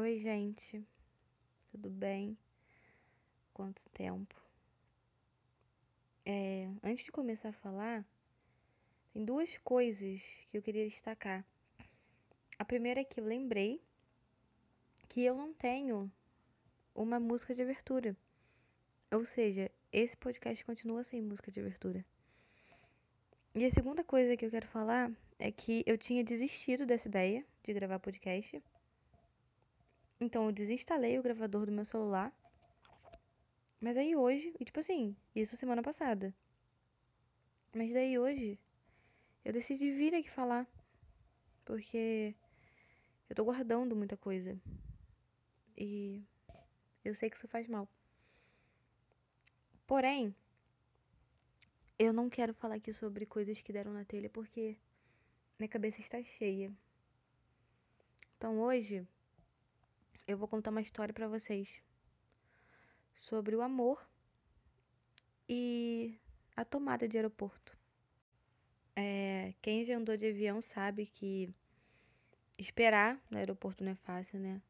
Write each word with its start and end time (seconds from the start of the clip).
Oi, 0.00 0.16
gente. 0.20 0.86
Tudo 1.72 1.90
bem? 1.90 2.38
Quanto 3.52 3.82
tempo? 3.90 4.40
É, 6.24 6.70
antes 6.84 7.04
de 7.04 7.10
começar 7.10 7.48
a 7.48 7.52
falar, 7.64 8.06
tem 9.12 9.24
duas 9.24 9.58
coisas 9.58 10.22
que 10.46 10.56
eu 10.56 10.62
queria 10.62 10.88
destacar. 10.88 11.44
A 12.56 12.64
primeira 12.64 13.00
é 13.00 13.04
que 13.04 13.20
lembrei 13.20 13.82
que 15.08 15.24
eu 15.24 15.34
não 15.34 15.52
tenho 15.52 16.08
uma 16.94 17.18
música 17.18 17.52
de 17.52 17.62
abertura. 17.62 18.16
Ou 19.10 19.24
seja, 19.24 19.68
esse 19.90 20.16
podcast 20.16 20.64
continua 20.64 21.02
sem 21.02 21.20
música 21.20 21.50
de 21.50 21.58
abertura. 21.58 22.06
E 23.52 23.64
a 23.64 23.70
segunda 23.72 24.04
coisa 24.04 24.36
que 24.36 24.46
eu 24.46 24.50
quero 24.50 24.68
falar 24.68 25.10
é 25.40 25.50
que 25.50 25.82
eu 25.84 25.98
tinha 25.98 26.22
desistido 26.22 26.86
dessa 26.86 27.08
ideia 27.08 27.44
de 27.64 27.72
gravar 27.72 27.98
podcast. 27.98 28.62
Então 30.20 30.46
eu 30.46 30.52
desinstalei 30.52 31.18
o 31.18 31.22
gravador 31.22 31.66
do 31.66 31.72
meu 31.72 31.84
celular. 31.84 32.32
Mas 33.80 33.96
aí 33.96 34.16
hoje, 34.16 34.52
e 34.58 34.64
tipo 34.64 34.80
assim, 34.80 35.16
isso 35.34 35.56
semana 35.56 35.82
passada. 35.82 36.34
Mas 37.72 37.92
daí 37.92 38.18
hoje 38.18 38.58
eu 39.44 39.52
decidi 39.52 39.92
vir 39.92 40.14
aqui 40.14 40.30
falar. 40.30 40.66
Porque 41.64 42.34
eu 43.28 43.36
tô 43.36 43.44
guardando 43.44 43.94
muita 43.94 44.16
coisa. 44.16 44.58
E 45.76 46.22
eu 47.04 47.14
sei 47.14 47.30
que 47.30 47.36
isso 47.36 47.46
faz 47.46 47.68
mal. 47.68 47.88
Porém, 49.86 50.34
eu 51.98 52.12
não 52.12 52.28
quero 52.28 52.52
falar 52.54 52.76
aqui 52.76 52.92
sobre 52.92 53.26
coisas 53.26 53.60
que 53.62 53.72
deram 53.72 53.92
na 53.92 54.04
telha 54.04 54.28
porque 54.28 54.76
minha 55.58 55.68
cabeça 55.68 56.00
está 56.00 56.22
cheia. 56.22 56.72
Então 58.36 58.60
hoje 58.60 59.06
eu 60.28 60.36
vou 60.36 60.46
contar 60.46 60.70
uma 60.70 60.82
história 60.82 61.14
para 61.14 61.26
vocês 61.26 61.66
sobre 63.18 63.56
o 63.56 63.62
amor 63.62 64.06
e 65.48 66.20
a 66.54 66.66
tomada 66.66 67.08
de 67.08 67.16
aeroporto. 67.16 67.74
É, 68.94 69.54
quem 69.62 69.84
já 69.84 69.96
andou 69.96 70.18
de 70.18 70.26
avião 70.26 70.60
sabe 70.60 71.06
que 71.06 71.48
esperar 72.58 73.18
no 73.30 73.38
aeroporto 73.38 73.82
não 73.82 73.92
é 73.92 73.94
fácil, 73.94 74.38
né? 74.38 74.60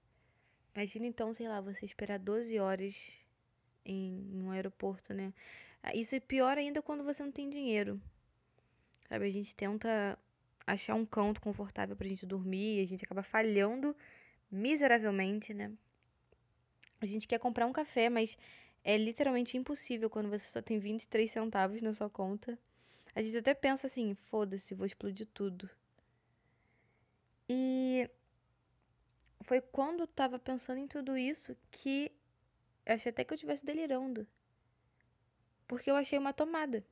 Imagina 0.77 1.07
então, 1.07 1.35
sei 1.35 1.49
lá, 1.49 1.61
você 1.61 1.85
esperar 1.85 2.21
12 2.21 2.57
horas 2.61 2.95
em 3.85 4.41
um 4.41 4.53
aeroporto, 4.53 5.13
né? 5.13 5.35
Ah, 5.83 5.93
isso 5.93 6.15
é 6.15 6.21
pior 6.21 6.57
ainda 6.57 6.81
quando 6.81 7.03
você 7.03 7.21
não 7.21 7.33
tem 7.33 7.51
dinheiro. 7.51 8.01
Sabe, 9.09 9.27
a 9.27 9.31
gente 9.31 9.57
tenta 9.57 10.17
achar 10.65 10.95
um 10.95 11.05
canto 11.05 11.41
confortável 11.41 11.97
pra 11.97 12.07
gente 12.07 12.25
dormir, 12.25 12.81
a 12.81 12.87
gente 12.87 13.05
acaba 13.05 13.25
falhando 13.25 13.97
miseravelmente, 14.51 15.53
né? 15.55 15.73
A 17.01 17.07
gente 17.07 17.29
quer 17.29 17.39
comprar 17.39 17.67
um 17.67 17.73
café, 17.73 18.09
mas 18.09 18.37
é 18.83 18.97
literalmente 18.97 19.57
impossível 19.57 20.11
quando 20.11 20.29
você 20.29 20.49
só 20.49 20.63
tem 20.63 20.79
23 20.79 21.31
centavos 21.31 21.81
na 21.83 21.95
sua 21.95 22.11
conta. 22.11 22.59
A 23.15 23.23
gente 23.23 23.37
até 23.37 23.55
pensa 23.55 23.87
assim, 23.87 24.15
foda-se, 24.15 24.75
vou 24.75 24.87
explodir 24.87 25.27
tudo. 25.33 25.69
E 27.49 28.09
foi 29.43 29.61
quando 29.61 30.01
eu 30.01 30.07
tava 30.07 30.39
pensando 30.39 30.79
em 30.79 30.87
tudo 30.87 31.17
isso 31.17 31.57
que 31.71 32.13
eu 32.85 32.95
achei 32.95 33.11
até 33.11 33.25
que 33.25 33.33
eu 33.33 33.37
estivesse 33.37 33.65
delirando. 33.65 34.27
Porque 35.67 35.91
eu 35.91 35.97
achei 35.97 36.19
uma 36.19 36.33
tomada. 36.33 36.85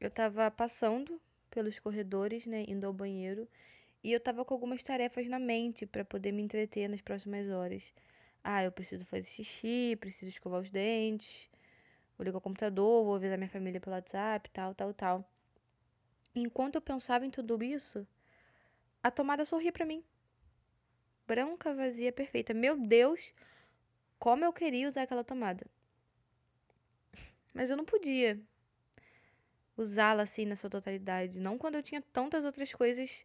Eu 0.00 0.10
tava 0.10 0.50
passando 0.50 1.20
pelos 1.50 1.78
corredores, 1.78 2.46
né, 2.46 2.64
indo 2.66 2.86
ao 2.86 2.92
banheiro, 2.92 3.48
e 4.02 4.12
eu 4.12 4.20
tava 4.20 4.44
com 4.44 4.54
algumas 4.54 4.82
tarefas 4.82 5.28
na 5.28 5.38
mente 5.38 5.86
para 5.86 6.04
poder 6.04 6.32
me 6.32 6.42
entreter 6.42 6.88
nas 6.88 7.00
próximas 7.00 7.48
horas. 7.48 7.82
Ah, 8.42 8.64
eu 8.64 8.72
preciso 8.72 9.04
fazer 9.04 9.26
xixi, 9.26 9.96
preciso 10.00 10.30
escovar 10.30 10.60
os 10.60 10.70
dentes, 10.70 11.48
vou 12.18 12.24
ligar 12.24 12.38
o 12.38 12.40
computador, 12.40 13.04
vou 13.04 13.14
avisar 13.14 13.38
minha 13.38 13.48
família 13.50 13.80
pelo 13.80 13.94
WhatsApp, 13.94 14.50
tal, 14.50 14.74
tal, 14.74 14.92
tal. 14.92 15.32
Enquanto 16.34 16.76
eu 16.76 16.80
pensava 16.80 17.24
em 17.24 17.30
tudo 17.30 17.62
isso, 17.62 18.06
a 19.02 19.10
tomada 19.10 19.44
sorria 19.44 19.72
para 19.72 19.86
mim. 19.86 20.02
Branca, 21.26 21.74
vazia, 21.74 22.12
perfeita. 22.12 22.52
Meu 22.52 22.76
Deus, 22.76 23.32
como 24.18 24.44
eu 24.44 24.52
queria 24.52 24.88
usar 24.88 25.02
aquela 25.02 25.22
tomada. 25.22 25.66
Mas 27.54 27.70
eu 27.70 27.76
não 27.76 27.84
podia 27.84 28.40
usá-la 29.76 30.22
assim 30.22 30.44
na 30.44 30.56
sua 30.56 30.70
totalidade, 30.70 31.38
não 31.38 31.58
quando 31.58 31.76
eu 31.76 31.82
tinha 31.82 32.02
tantas 32.12 32.44
outras 32.44 32.72
coisas 32.72 33.24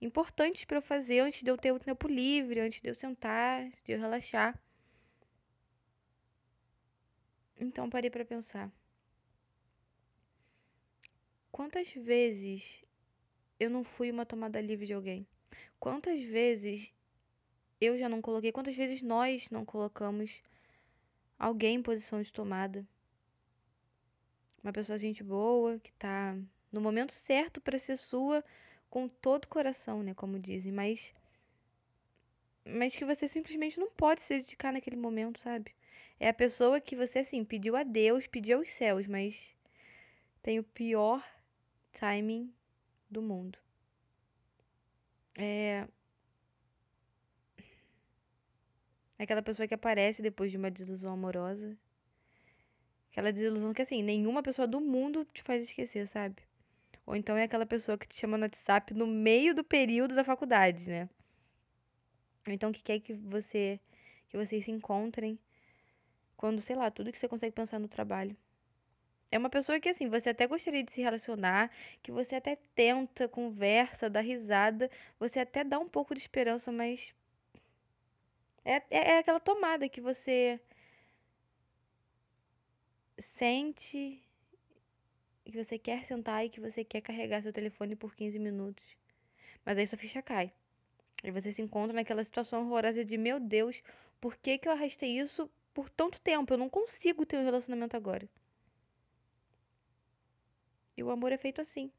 importantes 0.00 0.64
para 0.64 0.78
eu 0.78 0.82
fazer 0.82 1.20
antes 1.20 1.42
de 1.42 1.50
eu 1.50 1.58
ter 1.58 1.72
o 1.72 1.78
tempo 1.78 2.08
livre, 2.08 2.60
antes 2.60 2.80
de 2.80 2.88
eu 2.88 2.94
sentar, 2.94 3.68
de 3.84 3.92
eu 3.92 3.98
relaxar. 3.98 4.58
Então 7.58 7.90
parei 7.90 8.10
para 8.10 8.24
pensar. 8.24 8.72
Quantas 11.52 11.90
vezes 11.92 12.82
eu 13.58 13.68
não 13.68 13.84
fui 13.84 14.10
uma 14.10 14.24
tomada 14.24 14.60
livre 14.60 14.86
de 14.86 14.94
alguém? 14.94 15.26
Quantas 15.78 16.20
vezes 16.22 16.90
eu 17.80 17.98
já 17.98 18.08
não 18.08 18.22
coloquei? 18.22 18.52
Quantas 18.52 18.74
vezes 18.74 19.02
nós 19.02 19.50
não 19.50 19.64
colocamos 19.64 20.42
alguém 21.38 21.76
em 21.76 21.82
posição 21.82 22.22
de 22.22 22.32
tomada? 22.32 22.86
Uma 24.62 24.72
pessoa 24.72 24.98
gente 24.98 25.22
boa, 25.22 25.78
que 25.78 25.92
tá 25.94 26.36
no 26.72 26.80
momento 26.80 27.12
certo 27.12 27.60
para 27.60 27.78
ser 27.78 27.96
sua, 27.96 28.44
com 28.90 29.08
todo 29.08 29.44
o 29.44 29.48
coração, 29.48 30.02
né, 30.02 30.12
como 30.14 30.38
dizem, 30.38 30.72
mas 30.72 31.14
mas 32.64 32.94
que 32.94 33.04
você 33.04 33.26
simplesmente 33.26 33.80
não 33.80 33.90
pode 33.90 34.20
se 34.20 34.36
dedicar 34.38 34.72
naquele 34.72 34.96
momento, 34.96 35.40
sabe? 35.40 35.74
É 36.18 36.28
a 36.28 36.34
pessoa 36.34 36.80
que 36.80 36.94
você 36.96 37.20
assim 37.20 37.44
pediu 37.44 37.76
a 37.76 37.82
Deus, 37.82 38.26
pediu 38.26 38.58
aos 38.58 38.70
céus, 38.70 39.06
mas 39.06 39.56
tem 40.42 40.58
o 40.58 40.64
pior 40.64 41.24
timing 41.92 42.52
do 43.10 43.22
mundo. 43.22 43.58
É 45.38 45.86
aquela 49.18 49.42
pessoa 49.42 49.68
que 49.68 49.74
aparece 49.74 50.22
depois 50.22 50.50
de 50.50 50.56
uma 50.56 50.70
desilusão 50.70 51.12
amorosa. 51.12 51.76
Aquela 53.10 53.32
desilusão 53.32 53.72
que 53.74 53.82
assim, 53.82 54.02
nenhuma 54.02 54.42
pessoa 54.42 54.66
do 54.66 54.80
mundo 54.80 55.24
te 55.32 55.42
faz 55.42 55.62
esquecer, 55.62 56.06
sabe? 56.06 56.42
Ou 57.10 57.16
então 57.16 57.36
é 57.36 57.42
aquela 57.42 57.66
pessoa 57.66 57.98
que 57.98 58.06
te 58.06 58.14
chama 58.14 58.38
no 58.38 58.44
WhatsApp 58.44 58.94
no 58.94 59.04
meio 59.04 59.52
do 59.52 59.64
período 59.64 60.14
da 60.14 60.22
faculdade, 60.22 60.88
né? 60.88 61.08
Então 62.46 62.70
que 62.70 62.80
quer 62.80 63.00
que 63.00 63.12
você 63.12 63.80
que 64.28 64.36
vocês 64.36 64.64
se 64.64 64.70
encontrem 64.70 65.36
quando, 66.36 66.62
sei 66.62 66.76
lá, 66.76 66.88
tudo 66.88 67.10
que 67.10 67.18
você 67.18 67.26
consegue 67.26 67.52
pensar 67.52 67.80
no 67.80 67.88
trabalho. 67.88 68.36
É 69.28 69.36
uma 69.36 69.50
pessoa 69.50 69.80
que 69.80 69.88
assim, 69.88 70.08
você 70.08 70.30
até 70.30 70.46
gostaria 70.46 70.84
de 70.84 70.92
se 70.92 71.02
relacionar, 71.02 71.72
que 72.00 72.12
você 72.12 72.36
até 72.36 72.54
tenta, 72.76 73.26
conversa, 73.26 74.08
dá 74.08 74.20
risada, 74.20 74.88
você 75.18 75.40
até 75.40 75.64
dá 75.64 75.80
um 75.80 75.88
pouco 75.88 76.14
de 76.14 76.20
esperança, 76.20 76.70
mas 76.70 77.12
é, 78.64 78.76
é, 78.88 79.10
é 79.14 79.18
aquela 79.18 79.40
tomada 79.40 79.88
que 79.88 80.00
você 80.00 80.60
sente 83.18 84.22
que 85.44 85.64
você 85.64 85.78
quer 85.78 86.04
sentar 86.06 86.44
e 86.44 86.50
que 86.50 86.60
você 86.60 86.84
quer 86.84 87.00
carregar 87.00 87.42
seu 87.42 87.52
telefone 87.52 87.96
por 87.96 88.14
15 88.14 88.38
minutos. 88.38 88.84
Mas 89.64 89.78
aí 89.78 89.86
sua 89.86 89.98
ficha 89.98 90.22
cai. 90.22 90.52
E 91.22 91.30
você 91.30 91.52
se 91.52 91.62
encontra 91.62 91.94
naquela 91.94 92.24
situação 92.24 92.62
horrorosa 92.62 93.04
de, 93.04 93.16
meu 93.18 93.38
Deus, 93.38 93.82
por 94.20 94.36
que, 94.36 94.58
que 94.58 94.68
eu 94.68 94.72
arrastei 94.72 95.18
isso 95.18 95.50
por 95.74 95.88
tanto 95.90 96.20
tempo? 96.20 96.52
Eu 96.52 96.58
não 96.58 96.68
consigo 96.68 97.26
ter 97.26 97.38
um 97.38 97.44
relacionamento 97.44 97.96
agora. 97.96 98.28
E 100.96 101.02
o 101.02 101.10
amor 101.10 101.32
é 101.32 101.38
feito 101.38 101.60
assim. 101.60 101.90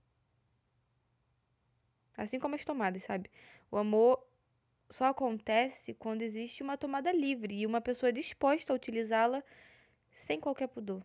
Assim 2.15 2.39
como 2.39 2.55
as 2.55 2.65
tomadas, 2.65 3.03
sabe? 3.03 3.31
O 3.71 3.77
amor 3.77 4.23
só 4.89 5.05
acontece 5.05 5.93
quando 5.93 6.21
existe 6.21 6.61
uma 6.61 6.77
tomada 6.77 7.11
livre 7.11 7.55
e 7.55 7.65
uma 7.65 7.81
pessoa 7.81 8.11
disposta 8.11 8.73
a 8.73 8.75
utilizá-la 8.75 9.43
sem 10.11 10.39
qualquer 10.39 10.67
pudor. 10.67 11.03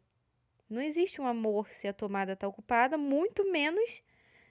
Não 0.68 0.82
existe 0.82 1.20
um 1.20 1.26
amor 1.26 1.68
se 1.72 1.86
a 1.86 1.92
tomada 1.92 2.32
está 2.32 2.48
ocupada, 2.48 2.98
muito 2.98 3.50
menos 3.50 4.02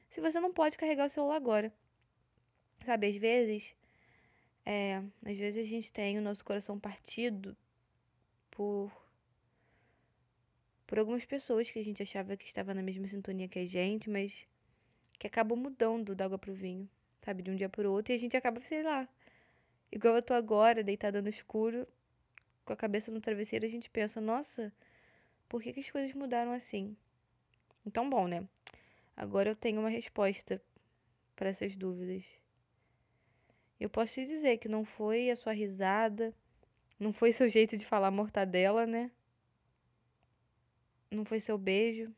se 0.10 0.22
você 0.22 0.40
não 0.40 0.54
pode 0.54 0.78
carregar 0.78 1.06
o 1.06 1.10
celular 1.10 1.36
agora. 1.36 1.74
Sabe, 2.86 3.08
às 3.08 3.16
vezes, 3.16 3.76
é, 4.66 5.02
às 5.26 5.38
vezes 5.38 5.66
a 5.66 5.70
gente 5.70 5.92
tem 5.92 6.18
o 6.18 6.22
nosso 6.22 6.44
coração 6.46 6.80
partido 6.80 7.56
por 8.52 8.92
por 10.88 11.00
algumas 11.00 11.26
pessoas 11.26 11.70
que 11.70 11.80
a 11.80 11.84
gente 11.84 12.04
achava 12.04 12.38
que 12.38 12.46
estava 12.46 12.74
na 12.74 12.82
mesma 12.82 13.08
sintonia 13.08 13.48
que 13.48 13.60
a 13.60 13.66
gente, 13.66 14.10
mas 14.10 14.48
que 15.18 15.28
acabam 15.28 15.58
mudando 15.58 16.14
da 16.16 16.26
água 16.26 16.38
pro 16.38 16.54
vinho, 16.54 16.88
sabe, 17.22 17.42
de 17.42 17.52
um 17.52 17.56
dia 17.56 17.70
pro 17.70 17.92
outro, 17.92 18.14
e 18.14 18.16
a 18.16 18.20
gente 18.20 18.38
acaba, 18.38 18.62
sei 18.62 18.84
lá, 18.84 19.08
igual 19.92 20.16
eu 20.16 20.22
tô 20.22 20.34
agora, 20.34 20.84
deitada 20.84 21.22
no 21.22 21.30
escuro, 21.30 21.88
com 22.64 22.74
a 22.74 22.76
cabeça 22.76 23.12
no 23.12 23.20
travesseiro, 23.20 23.66
a 23.66 23.70
gente 23.70 23.90
pensa, 23.90 24.22
nossa, 24.22 24.72
por 25.56 25.64
que, 25.64 25.72
que 25.72 25.80
as 25.80 25.90
coisas 25.90 26.14
mudaram 26.14 26.52
assim? 26.52 26.98
Então, 27.86 28.10
bom, 28.10 28.28
né? 28.28 28.46
Agora 29.16 29.52
eu 29.52 29.56
tenho 29.56 29.80
uma 29.80 29.88
resposta 29.88 30.62
para 31.34 31.48
essas 31.48 31.78
dúvidas. 31.78 32.26
Eu 33.80 33.90
posso 33.90 34.16
te 34.16 34.26
dizer 34.26 34.58
que 34.58 34.68
não 34.68 34.84
foi 34.84 35.32
a 35.32 35.36
sua 35.38 35.54
risada, 35.54 36.36
não 37.00 37.14
foi 37.14 37.32
seu 37.32 37.48
jeito 37.48 37.78
de 37.78 37.86
falar 37.86 38.12
mortadela, 38.12 38.86
né? 38.86 39.10
Não 41.10 41.24
foi 41.24 41.40
seu 41.40 41.58
beijo, 41.58 42.14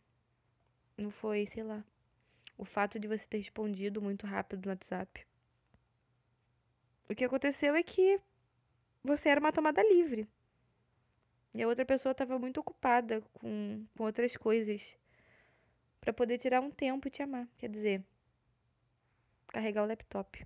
não 0.97 1.11
foi, 1.11 1.45
sei 1.45 1.61
lá, 1.61 1.85
o 2.57 2.65
fato 2.65 2.99
de 2.99 3.07
você 3.07 3.27
ter 3.27 3.37
respondido 3.37 4.01
muito 4.01 4.25
rápido 4.25 4.65
no 4.65 4.71
WhatsApp. 4.71 5.27
O 7.07 7.13
que 7.13 7.23
aconteceu 7.23 7.75
é 7.75 7.83
que 7.83 8.19
você 9.03 9.29
era 9.29 9.39
uma 9.39 9.53
tomada 9.53 9.83
livre. 9.83 10.27
E 11.53 11.63
a 11.63 11.67
outra 11.67 11.85
pessoa 11.85 12.11
estava 12.11 12.37
muito 12.37 12.59
ocupada 12.59 13.21
com, 13.33 13.85
com 13.95 14.03
outras 14.03 14.35
coisas 14.37 14.95
para 15.99 16.13
poder 16.13 16.37
tirar 16.37 16.61
um 16.61 16.71
tempo 16.71 17.07
e 17.07 17.11
te 17.11 17.23
amar. 17.23 17.47
Quer 17.57 17.69
dizer, 17.69 18.03
carregar 19.47 19.83
o 19.83 19.87
laptop. 19.87 20.45